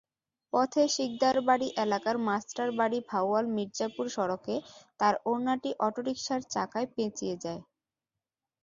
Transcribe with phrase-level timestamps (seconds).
[0.53, 4.55] পথে সিকদারবাড়ি এলাকার মাস্টারবাড়ি-ভাওয়াল মির্জাপুর সড়কে
[4.99, 7.61] তার ওড়নাটি অটোরিকশার চাকায় পেঁচিয়ে যায়।